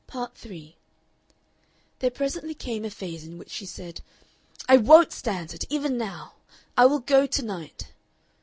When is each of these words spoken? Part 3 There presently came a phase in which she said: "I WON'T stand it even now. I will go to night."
Part 0.07 0.33
3 0.33 0.75
There 1.99 2.09
presently 2.09 2.55
came 2.55 2.85
a 2.85 2.89
phase 2.89 3.23
in 3.23 3.37
which 3.37 3.51
she 3.51 3.67
said: 3.67 4.01
"I 4.67 4.77
WON'T 4.77 5.11
stand 5.11 5.53
it 5.53 5.63
even 5.69 5.95
now. 5.95 6.33
I 6.75 6.87
will 6.87 7.01
go 7.01 7.27
to 7.27 7.41
night." 7.45 7.93